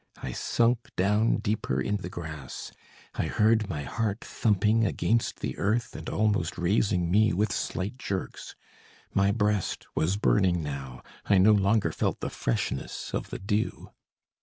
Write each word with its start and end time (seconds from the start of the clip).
I 0.17 0.31
sunk 0.31 0.89
down 0.95 1.37
deeper 1.37 1.79
in 1.79 1.97
the 1.97 2.09
grass, 2.09 2.71
I 3.13 3.27
heard 3.27 3.69
my 3.69 3.83
heart 3.83 4.21
thumping 4.21 4.83
against 4.83 5.41
the 5.41 5.55
earth 5.59 5.95
and 5.95 6.09
almost 6.09 6.57
raising 6.57 7.11
me 7.11 7.33
with 7.33 7.51
slight 7.51 7.97
jerks. 7.99 8.55
My 9.13 9.31
breast 9.31 9.85
was 9.93 10.17
burning 10.17 10.63
now, 10.63 11.03
I 11.25 11.37
no 11.37 11.51
longer 11.51 11.91
felt 11.91 12.19
the 12.19 12.31
freshness 12.31 13.13
of 13.13 13.29
the 13.29 13.37
dew. 13.37 13.91